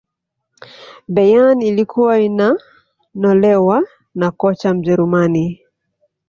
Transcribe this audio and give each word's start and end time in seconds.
bayern 1.13 1.61
ilkuwa 1.61 2.19
inanolewa 2.19 3.83
na 4.15 4.31
kocha 4.31 4.73
mjerumani 4.73 5.61